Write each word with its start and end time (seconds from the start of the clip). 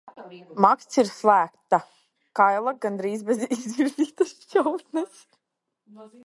Maksts 0.65 0.97
ir 1.03 1.09
slēgta, 1.17 1.79
kaila, 2.39 2.73
gandrīz 2.87 3.27
bez 3.29 3.45
izvirzītas 3.57 4.35
šķautnes. 4.41 5.23